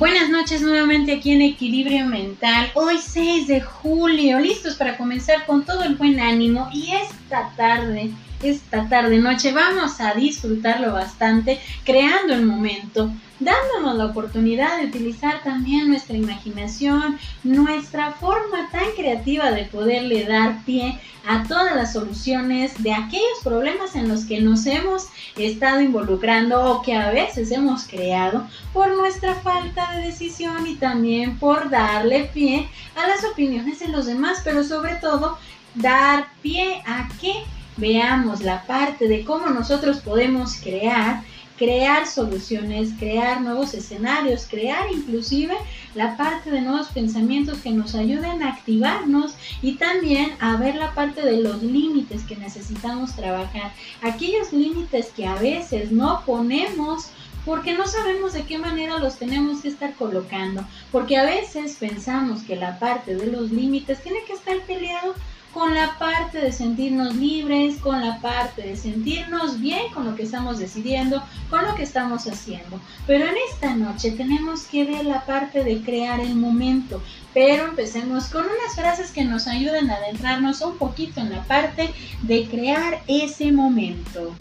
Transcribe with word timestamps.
Buenas 0.00 0.30
noches 0.30 0.62
nuevamente 0.62 1.12
aquí 1.12 1.32
en 1.32 1.42
Equilibrio 1.42 2.06
Mental. 2.06 2.70
Hoy 2.72 2.96
6 2.96 3.48
de 3.48 3.60
julio, 3.60 4.40
listos 4.40 4.76
para 4.76 4.96
comenzar 4.96 5.44
con 5.44 5.66
todo 5.66 5.82
el 5.82 5.96
buen 5.96 6.18
ánimo 6.18 6.70
y 6.72 6.90
esta 6.92 7.50
tarde, 7.54 8.10
esta 8.42 8.88
tarde 8.88 9.18
noche 9.18 9.52
vamos 9.52 10.00
a 10.00 10.14
disfrutarlo 10.14 10.92
bastante 10.92 11.60
creando 11.84 12.32
el 12.32 12.46
momento, 12.46 13.12
dándonos 13.38 13.96
la 13.96 14.06
oportunidad 14.06 14.78
de 14.78 14.86
utilizar 14.86 15.42
también 15.42 15.88
nuestra 15.88 16.16
imaginación, 16.16 17.18
nuestra 17.44 18.12
forma 18.12 18.70
tan 18.70 18.90
creativa 18.96 19.50
de 19.50 19.64
poderle 19.64 20.24
dar 20.24 20.64
pie 20.64 20.98
a 21.26 21.44
todas 21.44 21.76
las 21.76 21.92
soluciones 21.92 22.82
de 22.82 22.94
aquellos 22.94 23.40
problemas 23.44 23.94
en 23.94 24.08
los 24.08 24.24
que 24.24 24.40
nos 24.40 24.64
hemos 24.64 25.08
estado 25.36 25.82
involucrando 25.82 26.64
o 26.64 26.82
que 26.82 26.94
a 26.94 27.10
veces 27.10 27.50
hemos 27.50 27.84
creado 27.84 28.48
por 28.72 28.96
nuestra 28.96 29.34
falta 29.34 29.92
de 29.92 30.06
decisión 30.06 30.66
y 30.66 30.76
también 30.76 31.38
por 31.38 31.68
darle 31.68 32.30
pie 32.32 32.68
a 32.96 33.06
las 33.06 33.22
opiniones 33.24 33.80
de 33.80 33.88
los 33.88 34.06
demás, 34.06 34.40
pero 34.42 34.64
sobre 34.64 34.94
todo 34.94 35.38
dar 35.74 36.28
pie 36.42 36.82
a 36.86 37.08
que 37.20 37.44
veamos 37.80 38.42
la 38.42 38.64
parte 38.66 39.08
de 39.08 39.24
cómo 39.24 39.46
nosotros 39.48 39.98
podemos 39.98 40.56
crear 40.56 41.22
crear 41.60 42.06
soluciones, 42.06 42.88
crear 42.98 43.42
nuevos 43.42 43.74
escenarios, 43.74 44.46
crear 44.48 44.86
inclusive 44.90 45.54
la 45.94 46.16
parte 46.16 46.50
de 46.50 46.62
nuevos 46.62 46.86
pensamientos 46.88 47.58
que 47.58 47.70
nos 47.70 47.94
ayuden 47.94 48.42
a 48.42 48.54
activarnos 48.54 49.34
y 49.60 49.74
también 49.74 50.32
a 50.40 50.56
ver 50.56 50.76
la 50.76 50.94
parte 50.94 51.20
de 51.20 51.36
los 51.42 51.62
límites 51.62 52.22
que 52.22 52.34
necesitamos 52.36 53.14
trabajar, 53.14 53.74
aquellos 54.00 54.54
límites 54.54 55.12
que 55.14 55.26
a 55.26 55.34
veces 55.34 55.92
no 55.92 56.22
ponemos 56.24 57.10
porque 57.44 57.74
no 57.74 57.86
sabemos 57.86 58.32
de 58.32 58.44
qué 58.44 58.56
manera 58.56 58.98
los 58.98 59.16
tenemos 59.16 59.60
que 59.60 59.68
estar 59.68 59.92
colocando, 59.96 60.64
porque 60.90 61.18
a 61.18 61.24
veces 61.24 61.76
pensamos 61.78 62.42
que 62.42 62.56
la 62.56 62.78
parte 62.78 63.14
de 63.14 63.26
los 63.26 63.50
límites 63.50 64.02
tiene 64.02 64.20
que 64.26 64.32
estar 64.32 64.58
peleado 64.62 65.14
con 65.60 65.74
la 65.74 65.98
parte 65.98 66.38
de 66.38 66.52
sentirnos 66.52 67.14
libres, 67.16 67.76
con 67.80 68.00
la 68.00 68.18
parte 68.22 68.62
de 68.62 68.76
sentirnos 68.76 69.60
bien 69.60 69.92
con 69.92 70.06
lo 70.06 70.16
que 70.16 70.22
estamos 70.22 70.58
decidiendo, 70.58 71.22
con 71.50 71.66
lo 71.66 71.74
que 71.74 71.82
estamos 71.82 72.26
haciendo. 72.26 72.80
Pero 73.06 73.26
en 73.26 73.34
esta 73.52 73.76
noche 73.76 74.12
tenemos 74.12 74.62
que 74.62 74.86
ver 74.86 75.04
la 75.04 75.26
parte 75.26 75.62
de 75.62 75.82
crear 75.82 76.18
el 76.18 76.34
momento. 76.34 77.02
Pero 77.34 77.66
empecemos 77.66 78.30
con 78.30 78.44
unas 78.44 78.74
frases 78.74 79.10
que 79.10 79.22
nos 79.22 79.46
ayuden 79.46 79.90
a 79.90 79.96
adentrarnos 79.96 80.62
un 80.62 80.78
poquito 80.78 81.20
en 81.20 81.30
la 81.30 81.42
parte 81.42 81.90
de 82.22 82.48
crear 82.48 83.02
ese 83.06 83.52
momento. 83.52 84.34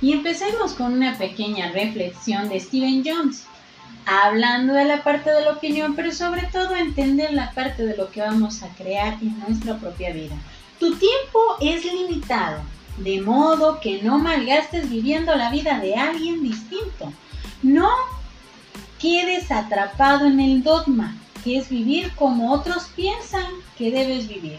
Y 0.00 0.12
empecemos 0.12 0.72
con 0.72 0.94
una 0.94 1.18
pequeña 1.18 1.70
reflexión 1.72 2.48
de 2.48 2.58
Steven 2.58 3.02
Jones 3.04 3.44
hablando 4.06 4.72
de 4.72 4.86
la 4.86 5.04
parte 5.04 5.30
de 5.30 5.42
la 5.42 5.52
opinión, 5.52 5.94
pero 5.94 6.12
sobre 6.12 6.44
todo 6.44 6.74
entender 6.74 7.34
la 7.34 7.52
parte 7.52 7.84
de 7.84 7.94
lo 7.94 8.10
que 8.10 8.22
vamos 8.22 8.62
a 8.62 8.68
crear 8.68 9.18
en 9.20 9.38
nuestra 9.38 9.76
propia 9.76 10.14
vida. 10.14 10.34
Tu 10.82 10.96
tiempo 10.96 11.38
es 11.60 11.84
limitado, 11.84 12.60
de 12.96 13.20
modo 13.20 13.78
que 13.78 14.02
no 14.02 14.18
malgastes 14.18 14.90
viviendo 14.90 15.32
la 15.36 15.48
vida 15.48 15.78
de 15.78 15.94
alguien 15.94 16.42
distinto. 16.42 17.12
No 17.62 17.88
quedes 18.98 19.52
atrapado 19.52 20.26
en 20.26 20.40
el 20.40 20.64
dogma, 20.64 21.14
que 21.44 21.56
es 21.56 21.68
vivir 21.68 22.10
como 22.16 22.52
otros 22.52 22.88
piensan 22.96 23.46
que 23.78 23.92
debes 23.92 24.26
vivir. 24.26 24.58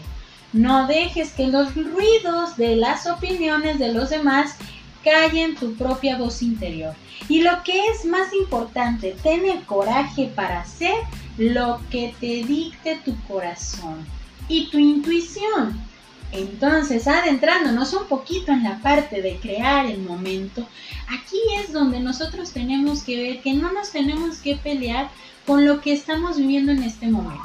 No 0.54 0.86
dejes 0.86 1.32
que 1.32 1.48
los 1.48 1.74
ruidos 1.74 2.56
de 2.56 2.76
las 2.76 3.06
opiniones 3.06 3.78
de 3.78 3.92
los 3.92 4.08
demás 4.08 4.56
callen 5.04 5.56
tu 5.56 5.74
propia 5.74 6.16
voz 6.16 6.40
interior. 6.40 6.94
Y 7.28 7.42
lo 7.42 7.62
que 7.64 7.78
es 7.88 8.06
más 8.06 8.32
importante, 8.32 9.14
ten 9.22 9.44
el 9.44 9.62
coraje 9.66 10.32
para 10.34 10.62
hacer 10.62 10.96
lo 11.36 11.82
que 11.90 12.14
te 12.18 12.44
dicte 12.44 12.98
tu 13.04 13.14
corazón 13.28 14.06
y 14.48 14.70
tu 14.70 14.78
intuición. 14.78 15.92
Entonces, 16.34 17.06
adentrándonos 17.06 17.92
un 17.92 18.08
poquito 18.08 18.50
en 18.50 18.64
la 18.64 18.80
parte 18.80 19.22
de 19.22 19.36
crear 19.36 19.86
el 19.86 20.00
momento, 20.00 20.66
aquí 21.08 21.38
es 21.60 21.72
donde 21.72 22.00
nosotros 22.00 22.50
tenemos 22.50 23.04
que 23.04 23.16
ver 23.16 23.40
que 23.40 23.54
no 23.54 23.72
nos 23.72 23.92
tenemos 23.92 24.38
que 24.38 24.56
pelear 24.56 25.08
con 25.46 25.64
lo 25.64 25.80
que 25.80 25.92
estamos 25.92 26.36
viviendo 26.36 26.72
en 26.72 26.82
este 26.82 27.06
momento. 27.06 27.44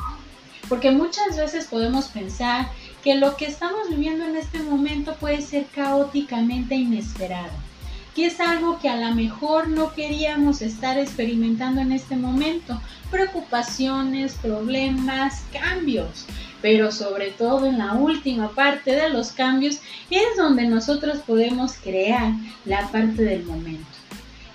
Porque 0.67 0.89
muchas 0.89 1.37
veces 1.37 1.65
podemos 1.65 2.07
pensar 2.07 2.71
que 3.03 3.13
lo 3.13 3.37
que 3.37 3.45
estamos 3.45 3.89
viviendo 3.89 4.25
en 4.25 4.35
este 4.35 4.59
momento 4.59 5.15
puede 5.17 5.43
ser 5.43 5.67
caóticamente 5.67 6.73
inesperado 6.73 7.69
que 8.15 8.25
es 8.25 8.39
algo 8.39 8.79
que 8.79 8.89
a 8.89 8.97
lo 8.97 9.15
mejor 9.15 9.69
no 9.69 9.93
queríamos 9.93 10.61
estar 10.61 10.97
experimentando 10.97 11.79
en 11.79 11.91
este 11.91 12.15
momento. 12.15 12.81
Preocupaciones, 13.11 14.33
problemas, 14.33 15.43
cambios. 15.53 16.25
Pero 16.61 16.91
sobre 16.91 17.31
todo 17.31 17.65
en 17.65 17.77
la 17.77 17.93
última 17.93 18.49
parte 18.51 18.95
de 18.95 19.09
los 19.09 19.31
cambios 19.31 19.79
es 20.09 20.37
donde 20.37 20.67
nosotros 20.67 21.19
podemos 21.25 21.73
crear 21.73 22.33
la 22.65 22.87
parte 22.91 23.23
del 23.23 23.43
momento. 23.43 23.87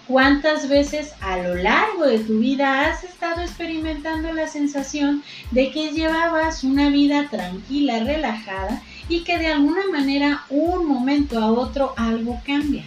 ¿Cuántas 0.06 0.68
veces 0.68 1.14
a 1.22 1.38
lo 1.38 1.54
largo 1.54 2.04
de 2.04 2.18
tu 2.18 2.38
vida 2.38 2.86
has 2.86 3.04
estado 3.04 3.40
experimentando 3.40 4.34
la 4.34 4.48
sensación 4.48 5.22
de 5.50 5.70
que 5.70 5.92
llevabas 5.92 6.62
una 6.62 6.90
vida 6.90 7.28
tranquila, 7.30 8.00
relajada 8.00 8.82
y 9.08 9.24
que 9.24 9.38
de 9.38 9.46
alguna 9.46 9.86
manera 9.90 10.42
un 10.50 10.86
momento 10.86 11.38
a 11.38 11.50
otro 11.50 11.94
algo 11.96 12.38
cambia? 12.44 12.84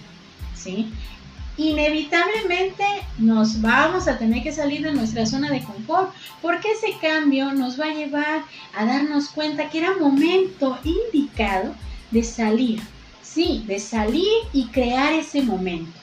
Inevitablemente 1.57 2.85
nos 3.17 3.61
vamos 3.61 4.07
a 4.07 4.19
tener 4.19 4.43
que 4.43 4.51
salir 4.51 4.83
de 4.83 4.93
nuestra 4.93 5.25
zona 5.25 5.49
de 5.49 5.63
confort, 5.63 6.13
porque 6.39 6.71
ese 6.71 6.95
cambio 7.01 7.51
nos 7.51 7.79
va 7.79 7.85
a 7.85 7.93
llevar 7.95 8.43
a 8.75 8.85
darnos 8.85 9.29
cuenta 9.29 9.67
que 9.69 9.79
era 9.79 9.97
momento 9.97 10.77
indicado 10.83 11.73
de 12.11 12.23
salir, 12.23 12.79
sí, 13.23 13.63
de 13.65 13.79
salir 13.79 14.31
y 14.53 14.67
crear 14.67 15.13
ese 15.13 15.41
momento. 15.41 15.97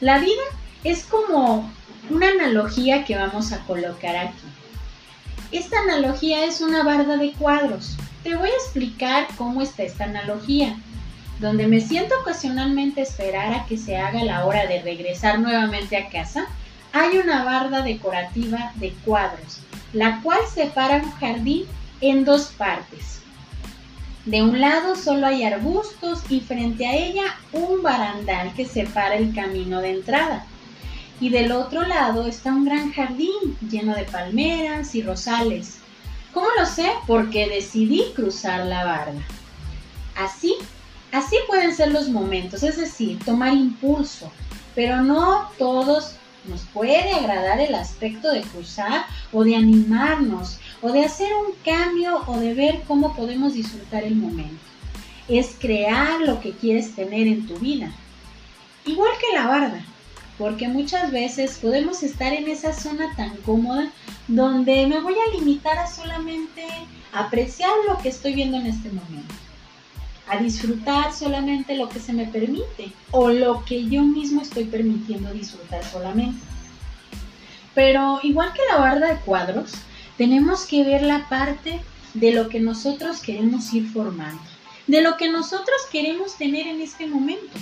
La 0.00 0.18
vida 0.18 0.42
es 0.84 1.04
como 1.04 1.70
una 2.08 2.28
analogía 2.28 3.04
que 3.04 3.16
vamos 3.16 3.52
a 3.52 3.60
colocar 3.66 4.16
aquí. 4.16 4.46
Esta 5.52 5.80
analogía 5.80 6.46
es 6.46 6.62
una 6.62 6.82
barda 6.82 7.18
de 7.18 7.32
cuadros. 7.32 7.96
Te 8.22 8.34
voy 8.36 8.48
a 8.48 8.54
explicar 8.54 9.28
cómo 9.36 9.60
está 9.60 9.82
esta 9.82 10.04
analogía 10.04 10.78
donde 11.38 11.66
me 11.66 11.80
siento 11.80 12.14
ocasionalmente 12.20 13.02
esperar 13.02 13.52
a 13.52 13.66
que 13.66 13.76
se 13.76 13.96
haga 13.96 14.22
la 14.24 14.44
hora 14.44 14.66
de 14.66 14.82
regresar 14.82 15.40
nuevamente 15.40 15.96
a 15.96 16.08
casa, 16.08 16.46
hay 16.92 17.18
una 17.18 17.42
barda 17.44 17.82
decorativa 17.82 18.72
de 18.76 18.92
cuadros, 19.04 19.58
la 19.92 20.20
cual 20.22 20.38
separa 20.52 20.96
un 20.96 21.10
jardín 21.12 21.64
en 22.00 22.24
dos 22.24 22.46
partes. 22.56 23.20
De 24.24 24.42
un 24.42 24.58
lado 24.58 24.96
solo 24.96 25.26
hay 25.26 25.44
arbustos 25.44 26.22
y 26.30 26.40
frente 26.40 26.86
a 26.86 26.94
ella 26.94 27.24
un 27.52 27.82
barandal 27.82 28.54
que 28.54 28.64
separa 28.64 29.16
el 29.16 29.34
camino 29.34 29.80
de 29.80 29.90
entrada. 29.90 30.46
Y 31.20 31.28
del 31.28 31.52
otro 31.52 31.82
lado 31.82 32.26
está 32.26 32.52
un 32.52 32.64
gran 32.64 32.92
jardín 32.92 33.58
lleno 33.70 33.94
de 33.94 34.04
palmeras 34.04 34.94
y 34.94 35.02
rosales. 35.02 35.78
¿Cómo 36.32 36.46
lo 36.58 36.64
sé? 36.64 36.90
Porque 37.06 37.48
decidí 37.48 38.12
cruzar 38.14 38.66
la 38.66 38.84
barda. 38.84 39.22
Así 40.16 40.56
Así 41.14 41.36
pueden 41.46 41.72
ser 41.72 41.92
los 41.92 42.08
momentos, 42.08 42.64
es 42.64 42.76
decir, 42.76 43.20
tomar 43.24 43.52
impulso, 43.52 44.32
pero 44.74 45.00
no 45.00 45.48
todos 45.58 46.16
nos 46.48 46.62
puede 46.62 47.12
agradar 47.12 47.60
el 47.60 47.76
aspecto 47.76 48.32
de 48.32 48.40
cruzar 48.40 49.06
o 49.32 49.44
de 49.44 49.54
animarnos 49.54 50.58
o 50.82 50.90
de 50.90 51.04
hacer 51.04 51.28
un 51.32 51.52
cambio 51.64 52.24
o 52.26 52.40
de 52.40 52.54
ver 52.54 52.82
cómo 52.88 53.14
podemos 53.14 53.54
disfrutar 53.54 54.02
el 54.02 54.16
momento. 54.16 54.58
Es 55.28 55.54
crear 55.56 56.20
lo 56.20 56.40
que 56.40 56.50
quieres 56.50 56.96
tener 56.96 57.28
en 57.28 57.46
tu 57.46 57.60
vida. 57.60 57.92
Igual 58.84 59.12
que 59.20 59.36
la 59.36 59.46
barda, 59.46 59.84
porque 60.36 60.66
muchas 60.66 61.12
veces 61.12 61.58
podemos 61.62 62.02
estar 62.02 62.32
en 62.32 62.48
esa 62.48 62.72
zona 62.72 63.14
tan 63.14 63.36
cómoda 63.46 63.88
donde 64.26 64.88
me 64.88 64.98
voy 64.98 65.14
a 65.14 65.38
limitar 65.38 65.78
a 65.78 65.86
solamente 65.86 66.66
apreciar 67.12 67.70
lo 67.86 67.98
que 67.98 68.08
estoy 68.08 68.34
viendo 68.34 68.56
en 68.56 68.66
este 68.66 68.88
momento 68.88 69.43
a 70.26 70.38
disfrutar 70.38 71.12
solamente 71.12 71.76
lo 71.76 71.88
que 71.88 72.00
se 72.00 72.12
me 72.12 72.26
permite 72.26 72.92
o 73.10 73.30
lo 73.30 73.64
que 73.64 73.88
yo 73.88 74.02
mismo 74.02 74.40
estoy 74.40 74.64
permitiendo 74.64 75.32
disfrutar 75.32 75.84
solamente. 75.84 76.40
Pero 77.74 78.20
igual 78.22 78.52
que 78.52 78.62
la 78.70 78.78
barda 78.78 79.08
de 79.08 79.20
cuadros, 79.20 79.72
tenemos 80.16 80.64
que 80.64 80.84
ver 80.84 81.02
la 81.02 81.28
parte 81.28 81.80
de 82.14 82.32
lo 82.32 82.48
que 82.48 82.60
nosotros 82.60 83.20
queremos 83.20 83.72
ir 83.74 83.90
formando, 83.90 84.42
de 84.86 85.02
lo 85.02 85.16
que 85.16 85.28
nosotros 85.28 85.76
queremos 85.90 86.36
tener 86.36 86.66
en 86.68 86.80
este 86.80 87.06
momento. 87.06 87.58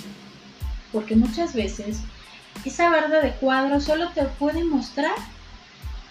Porque 0.91 1.15
muchas 1.15 1.53
veces 1.53 1.99
esa 2.63 2.89
barda 2.89 3.21
de 3.21 3.31
cuadros 3.31 3.85
solo 3.85 4.11
te 4.11 4.23
puede 4.23 4.63
mostrar 4.63 5.15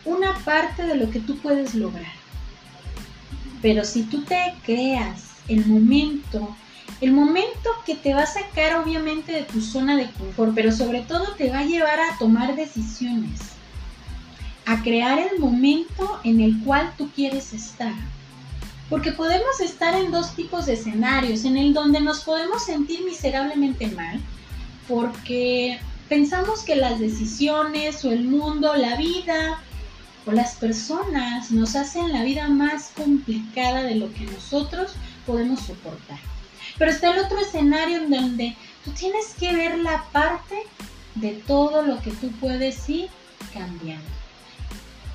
una 0.04 0.37
parte 0.44 0.82
de 0.84 0.96
lo 0.96 1.10
que 1.10 1.20
tú 1.20 1.38
puedes 1.38 1.75
lograr. 1.75 2.12
Pero 3.62 3.84
si 3.84 4.02
tú 4.02 4.25
te 4.25 4.54
creas 4.64 5.31
el 5.48 5.66
momento, 5.66 6.56
el 7.00 7.12
momento 7.12 7.70
que 7.84 7.94
te 7.94 8.14
va 8.14 8.22
a 8.22 8.26
sacar 8.26 8.76
obviamente 8.76 9.32
de 9.32 9.42
tu 9.42 9.60
zona 9.60 9.96
de 9.96 10.10
confort, 10.10 10.54
pero 10.54 10.72
sobre 10.72 11.00
todo 11.00 11.34
te 11.36 11.50
va 11.50 11.60
a 11.60 11.64
llevar 11.64 12.00
a 12.00 12.18
tomar 12.18 12.56
decisiones. 12.56 13.40
a 14.64 14.80
crear 14.80 15.18
el 15.18 15.40
momento 15.40 16.20
en 16.22 16.40
el 16.40 16.62
cual 16.62 16.92
tú 16.96 17.10
quieres 17.10 17.52
estar. 17.52 17.92
Porque 18.88 19.10
podemos 19.10 19.60
estar 19.60 19.94
en 19.94 20.12
dos 20.12 20.36
tipos 20.36 20.66
de 20.66 20.74
escenarios, 20.74 21.44
en 21.44 21.56
el 21.56 21.74
donde 21.74 22.00
nos 22.00 22.20
podemos 22.20 22.64
sentir 22.64 23.02
miserablemente 23.04 23.88
mal, 23.88 24.20
porque 24.86 25.80
pensamos 26.08 26.62
que 26.62 26.76
las 26.76 27.00
decisiones 27.00 28.04
o 28.04 28.12
el 28.12 28.24
mundo, 28.24 28.76
la 28.76 28.96
vida 28.96 29.58
o 30.26 30.32
las 30.32 30.54
personas 30.56 31.50
nos 31.50 31.74
hacen 31.74 32.12
la 32.12 32.22
vida 32.22 32.48
más 32.48 32.92
complicada 32.94 33.82
de 33.82 33.96
lo 33.96 34.12
que 34.12 34.26
nosotros 34.26 34.92
podemos 35.26 35.60
soportar. 35.60 36.19
Pero 36.78 36.90
está 36.90 37.12
el 37.12 37.24
otro 37.24 37.38
escenario 37.38 37.98
en 37.98 38.10
donde 38.10 38.56
tú 38.84 38.90
tienes 38.92 39.34
que 39.38 39.54
ver 39.54 39.78
la 39.78 40.04
parte 40.12 40.56
de 41.14 41.32
todo 41.46 41.82
lo 41.82 42.00
que 42.00 42.10
tú 42.12 42.30
puedes 42.40 42.88
ir 42.88 43.08
cambiando. 43.52 44.08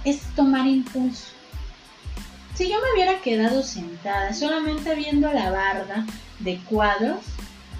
Es 0.03 0.21
tomar 0.35 0.67
impulso. 0.67 1.27
Si 2.55 2.69
yo 2.69 2.75
me 2.81 2.93
hubiera 2.93 3.21
quedado 3.21 3.61
sentada 3.61 4.33
solamente 4.33 4.95
viendo 4.95 5.31
la 5.31 5.51
barda 5.51 6.05
de 6.39 6.57
cuadros, 6.69 7.19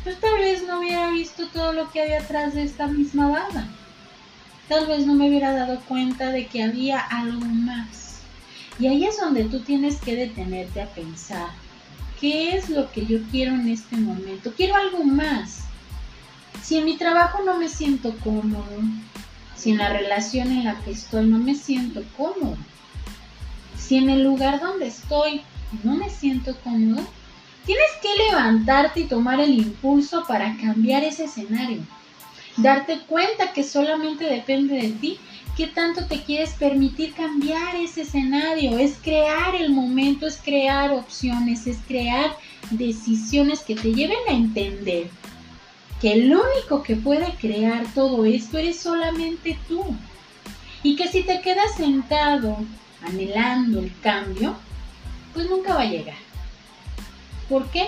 pues 0.03 0.19
tal 0.19 0.37
vez 0.37 0.63
no 0.67 0.79
hubiera 0.79 1.09
visto 1.09 1.47
todo 1.47 1.73
lo 1.73 1.91
que 1.91 2.01
había 2.01 2.19
atrás 2.19 2.53
de 2.53 2.63
esta 2.63 2.87
misma 2.87 3.29
barda. 3.29 3.67
Tal 4.67 4.85
vez 4.85 5.05
no 5.05 5.15
me 5.15 5.29
hubiera 5.29 5.53
dado 5.53 5.79
cuenta 5.81 6.31
de 6.31 6.47
que 6.47 6.63
había 6.63 6.99
algo 6.99 7.45
más. 7.45 8.19
Y 8.79 8.87
ahí 8.87 9.05
es 9.05 9.19
donde 9.19 9.45
tú 9.45 9.61
tienes 9.61 9.97
que 9.97 10.15
detenerte 10.15 10.81
a 10.81 10.87
pensar, 10.87 11.49
¿qué 12.19 12.55
es 12.55 12.69
lo 12.69 12.91
que 12.91 13.05
yo 13.05 13.19
quiero 13.31 13.55
en 13.55 13.69
este 13.69 13.97
momento? 13.97 14.53
Quiero 14.55 14.75
algo 14.75 15.03
más. 15.03 15.61
Si 16.63 16.77
en 16.77 16.85
mi 16.85 16.97
trabajo 16.97 17.43
no 17.43 17.57
me 17.57 17.69
siento 17.69 18.15
cómodo, 18.23 18.65
si 19.55 19.71
en 19.71 19.77
la 19.77 19.89
relación 19.89 20.49
en 20.51 20.65
la 20.65 20.79
que 20.81 20.91
estoy 20.91 21.25
no 21.25 21.37
me 21.37 21.55
siento 21.55 22.03
cómodo, 22.15 22.57
si 23.77 23.97
en 23.97 24.09
el 24.09 24.23
lugar 24.23 24.59
donde 24.59 24.87
estoy 24.87 25.41
no 25.83 25.95
me 25.95 26.09
siento 26.09 26.55
cómodo, 26.63 27.05
tienes 27.65 27.91
que 28.01 28.23
levantarte 28.29 29.01
y 29.01 29.05
tomar 29.05 29.39
el 29.39 29.53
impulso 29.53 30.25
para 30.27 30.57
cambiar 30.57 31.03
ese 31.03 31.25
escenario. 31.25 31.81
Darte 32.57 32.99
cuenta 33.01 33.53
que 33.53 33.63
solamente 33.63 34.25
depende 34.25 34.75
de 34.75 34.89
ti 34.89 35.19
qué 35.57 35.65
tanto 35.65 36.05
te 36.05 36.21
quieres 36.21 36.51
permitir 36.51 37.15
cambiar 37.15 37.75
ese 37.75 38.01
escenario. 38.01 38.77
Es 38.77 38.97
crear 39.01 39.55
el 39.55 39.71
momento, 39.71 40.27
es 40.27 40.37
crear 40.37 40.91
opciones, 40.91 41.65
es 41.65 41.79
crear 41.87 42.37
decisiones 42.69 43.61
que 43.61 43.75
te 43.75 43.91
lleven 43.91 44.19
a 44.29 44.33
entender 44.33 45.09
que 45.99 46.13
el 46.13 46.31
único 46.31 46.83
que 46.83 46.95
puede 46.95 47.33
crear 47.41 47.91
todo 47.95 48.23
esto 48.23 48.59
eres 48.59 48.79
solamente 48.79 49.57
tú. 49.67 49.83
Y 50.83 50.95
que 50.95 51.07
si 51.07 51.23
te 51.23 51.41
quedas 51.41 51.75
sentado 51.75 52.57
anhelando 53.01 53.79
el 53.79 53.91
cambio, 54.01 54.55
pues 55.33 55.49
nunca 55.49 55.73
va 55.73 55.81
a 55.81 55.89
llegar. 55.89 56.17
¿Por 57.49 57.67
qué? 57.71 57.87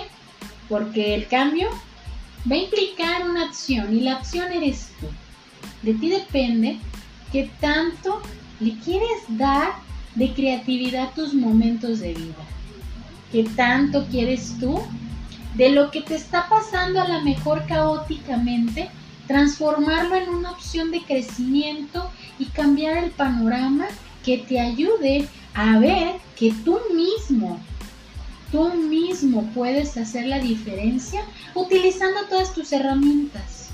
Porque 0.68 1.14
el 1.14 1.28
cambio 1.28 1.70
va 2.50 2.56
a 2.56 2.58
implicar 2.58 3.30
una 3.30 3.44
acción 3.44 3.96
y 3.96 4.00
la 4.00 4.14
acción 4.14 4.50
eres 4.50 4.88
tú. 4.98 5.06
De 5.82 5.94
ti 5.94 6.10
depende 6.10 6.80
qué 7.32 7.50
tanto 7.60 8.20
le 8.60 8.78
quieres 8.78 9.08
dar 9.28 9.72
de 10.14 10.32
creatividad 10.32 11.08
a 11.08 11.14
tus 11.14 11.34
momentos 11.34 12.00
de 12.00 12.14
vida. 12.14 12.44
¿Qué 13.32 13.44
tanto 13.56 14.06
quieres 14.06 14.56
tú 14.58 14.80
de 15.54 15.70
lo 15.70 15.90
que 15.90 16.02
te 16.02 16.14
está 16.14 16.48
pasando 16.48 17.00
a 17.00 17.08
lo 17.08 17.22
mejor 17.22 17.64
caóticamente, 17.66 18.88
transformarlo 19.26 20.16
en 20.16 20.28
una 20.28 20.52
opción 20.52 20.90
de 20.90 21.02
crecimiento 21.02 22.10
y 22.38 22.46
cambiar 22.46 23.04
el 23.04 23.10
panorama 23.10 23.86
que 24.24 24.38
te 24.38 24.60
ayude 24.60 25.28
a 25.54 25.78
ver 25.78 26.16
que 26.36 26.52
tú 26.64 26.78
mismo, 26.94 27.60
tú 28.50 28.74
mismo 28.74 29.44
puedes 29.54 29.96
hacer 29.96 30.26
la 30.26 30.38
diferencia 30.38 31.22
utilizando 31.54 32.20
todas 32.28 32.52
tus 32.52 32.72
herramientas, 32.72 33.70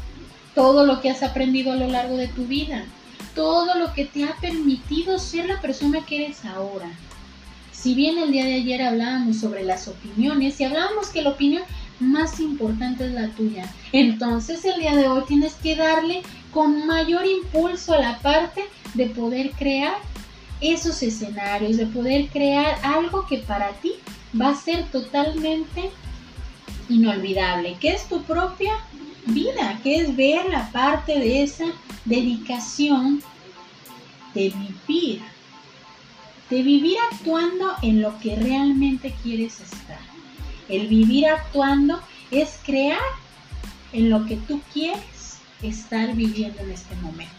todo 0.55 0.85
lo 0.85 1.00
que 1.00 1.11
has 1.11 1.23
aprendido 1.23 1.73
a 1.73 1.76
lo 1.76 1.88
largo 1.88 2.17
de 2.17 2.29
tu 2.29 2.44
vida, 2.47 2.85
todo 3.36 3.76
lo 3.76 3.92
que 3.92 4.06
te 4.06 4.24
ha 4.24 4.34
permitido 4.36 5.18
ser 5.20 5.46
la 5.46 5.60
persona 5.60 6.04
que 6.04 6.24
eres 6.24 6.44
ahora. 6.44 6.90
Si 7.70 7.94
bien 7.94 8.18
el 8.18 8.32
día 8.32 8.44
de 8.44 8.54
ayer 8.54 8.82
hablábamos 8.82 9.36
sobre 9.36 9.62
las 9.62 9.86
opiniones 9.86 10.58
y 10.58 10.64
hablábamos 10.64 11.10
que 11.10 11.22
la 11.22 11.30
opinión 11.30 11.62
más 12.00 12.40
importante 12.40 13.06
es 13.06 13.12
la 13.12 13.28
tuya, 13.28 13.72
entonces 13.92 14.64
el 14.64 14.80
día 14.80 14.96
de 14.96 15.06
hoy 15.06 15.22
tienes 15.28 15.54
que 15.54 15.76
darle 15.76 16.22
con 16.50 16.86
mayor 16.86 17.26
impulso 17.26 17.92
a 17.92 18.00
la 18.00 18.18
parte 18.20 18.64
de 18.94 19.06
poder 19.06 19.52
crear 19.52 19.94
esos 20.62 21.02
escenarios, 21.02 21.76
de 21.76 21.86
poder 21.86 22.28
crear 22.28 22.78
algo 22.82 23.26
que 23.26 23.38
para 23.38 23.70
ti 23.82 23.92
va 24.38 24.50
a 24.50 24.56
ser 24.56 24.84
totalmente 24.90 25.90
inolvidable, 26.88 27.76
que 27.78 27.90
es 27.90 28.08
tu 28.08 28.22
propia 28.22 28.72
vida, 29.26 29.78
que 29.82 29.96
es 29.96 30.17
ver 30.17 30.46
la 30.46 30.70
parte 30.73 31.19
de 31.19 31.43
esa 31.43 31.67
dedicación 32.05 33.23
de 34.34 34.50
vivir 34.50 35.23
de 36.50 36.62
vivir 36.62 36.96
actuando 37.11 37.73
en 37.82 38.02
lo 38.02 38.19
que 38.19 38.37
realmente 38.37 39.14
quieres 39.23 39.61
estar. 39.61 39.99
El 40.69 40.87
vivir 40.87 41.26
actuando 41.26 42.00
es 42.31 42.58
crear 42.64 42.99
en 43.93 44.11
lo 44.11 44.26
que 44.26 44.37
tú 44.37 44.61
quieres 44.73 45.38
estar 45.62 46.14
viviendo 46.14 46.61
en 46.62 46.70
este 46.70 46.94
momento. 46.96 47.34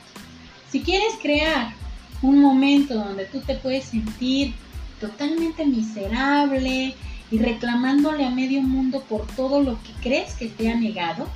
Si 0.69 0.81
quieres 0.81 1.13
crear 1.22 1.74
un 2.22 2.42
momento 2.42 2.95
donde 2.95 3.25
tú 3.25 3.40
te 3.42 3.56
puedes 3.56 3.86
sentir 3.86 4.54
totalmente 5.00 5.66
miserable 5.66 6.95
y 7.30 7.38
reclamándole 7.38 8.25
a 8.25 8.30
medio 8.30 8.62
mundo 8.62 9.01
por 9.07 9.28
todo 9.28 9.62
lo 9.62 9.78
que 9.83 9.92
crees 10.01 10.33
que 10.33 10.48
te 10.48 10.69
ha 10.69 10.75
negado, 10.75 11.28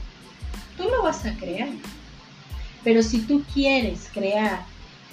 tú 0.77 0.83
lo 0.83 1.03
vas 1.03 1.25
a 1.25 1.35
crear. 1.35 1.69
Pero 2.83 3.03
si 3.03 3.19
tú 3.19 3.43
quieres 3.53 4.09
crear 4.13 4.65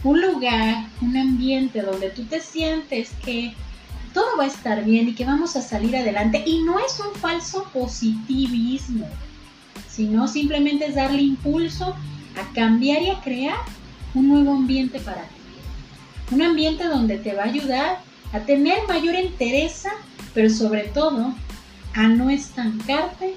un 0.04 0.20
lugar, 0.20 0.86
un 1.00 1.16
ambiente 1.16 1.82
donde 1.82 2.10
tú 2.10 2.24
te 2.24 2.40
sientes 2.40 3.10
que 3.24 3.52
todo 4.14 4.36
va 4.38 4.44
a 4.44 4.48
estar 4.48 4.84
bien 4.84 5.08
y 5.08 5.14
que 5.14 5.24
vamos 5.24 5.56
a 5.56 5.62
salir 5.62 5.96
adelante. 5.96 6.42
Y 6.46 6.62
no 6.62 6.78
es 6.78 6.98
un 7.00 7.14
falso 7.20 7.68
positivismo, 7.72 9.06
sino 9.88 10.28
simplemente 10.28 10.86
es 10.86 10.94
darle 10.94 11.22
impulso 11.22 11.94
a 12.36 12.52
cambiar 12.54 13.02
y 13.02 13.10
a 13.10 13.20
crear 13.20 13.58
un 14.14 14.28
nuevo 14.28 14.52
ambiente 14.52 14.98
para 15.00 15.22
ti. 15.22 16.34
Un 16.34 16.42
ambiente 16.42 16.84
donde 16.84 17.18
te 17.18 17.34
va 17.34 17.42
a 17.42 17.46
ayudar 17.46 18.00
a 18.32 18.40
tener 18.40 18.86
mayor 18.86 19.14
entereza, 19.14 19.90
pero 20.34 20.50
sobre 20.50 20.82
todo 20.84 21.34
a 21.94 22.08
no 22.08 22.30
estancarte 22.30 23.36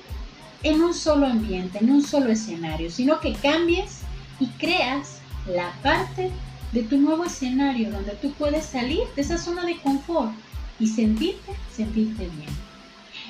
en 0.63 0.81
un 0.81 0.93
solo 0.93 1.25
ambiente, 1.25 1.79
en 1.79 1.91
un 1.91 2.03
solo 2.03 2.31
escenario, 2.31 2.89
sino 2.91 3.19
que 3.19 3.33
cambies 3.33 4.01
y 4.39 4.47
creas 4.47 5.19
la 5.47 5.71
parte 5.81 6.31
de 6.71 6.83
tu 6.83 6.97
nuevo 6.97 7.25
escenario 7.25 7.91
donde 7.91 8.11
tú 8.13 8.31
puedes 8.33 8.65
salir 8.65 9.03
de 9.15 9.21
esa 9.21 9.37
zona 9.37 9.65
de 9.65 9.77
confort 9.77 10.31
y 10.79 10.87
sentirte, 10.87 11.53
sentirte 11.75 12.27
bien. 12.27 12.49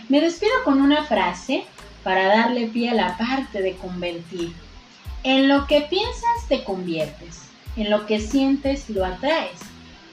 Me 0.09 0.21
despido 0.21 0.51
con 0.63 0.81
una 0.81 1.03
frase 1.05 1.65
para 2.03 2.27
darle 2.27 2.67
pie 2.67 2.89
a 2.89 2.93
la 2.93 3.17
parte 3.17 3.61
de 3.61 3.75
convertir. 3.75 4.53
En 5.23 5.47
lo 5.47 5.67
que 5.67 5.81
piensas 5.81 6.47
te 6.49 6.63
conviertes, 6.63 7.41
en 7.75 7.89
lo 7.89 8.05
que 8.05 8.19
sientes 8.19 8.89
lo 8.89 9.05
atraes, 9.05 9.59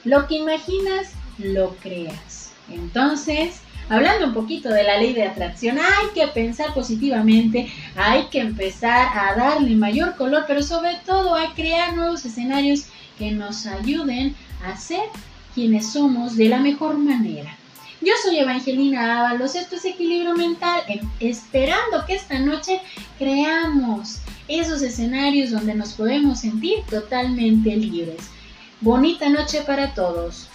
lo 0.03 0.27
que 0.27 0.35
imaginas 0.35 1.11
lo 1.37 1.75
creas. 1.77 2.51
Entonces, 2.69 3.61
hablando 3.89 4.27
un 4.27 4.33
poquito 4.33 4.69
de 4.69 4.83
la 4.83 4.97
ley 4.97 5.13
de 5.13 5.23
atracción, 5.23 5.77
hay 5.77 6.07
que 6.13 6.27
pensar 6.27 6.73
positivamente, 6.73 7.71
hay 7.95 8.25
que 8.25 8.39
empezar 8.39 9.09
a 9.17 9.35
darle 9.35 9.75
mayor 9.75 10.15
color, 10.15 10.45
pero 10.47 10.61
sobre 10.63 10.95
todo 11.05 11.35
a 11.35 11.53
crear 11.53 11.95
nuevos 11.95 12.23
escenarios 12.23 12.85
que 13.17 13.31
nos 13.31 13.65
ayuden 13.65 14.35
a 14.63 14.77
ser 14.77 15.03
quienes 15.53 15.91
somos 15.91 16.37
de 16.37 16.49
la 16.49 16.59
mejor 16.59 16.97
manera. 16.97 17.57
Yo 18.01 18.13
soy 18.23 18.37
Evangelina 18.37 19.19
Ábalos, 19.19 19.55
esto 19.55 19.75
es 19.75 19.83
Equilibrio 19.83 20.33
Mental, 20.33 20.81
esperando 21.19 22.05
que 22.07 22.15
esta 22.15 22.39
noche 22.39 22.79
creamos 23.17 24.19
esos 24.47 24.81
escenarios 24.81 25.51
donde 25.51 25.75
nos 25.75 25.93
podemos 25.93 26.39
sentir 26.39 26.79
totalmente 26.89 27.75
libres. 27.75 28.29
Bonita 28.79 29.27
noche 29.27 29.61
para 29.67 29.93
todos. 29.93 30.47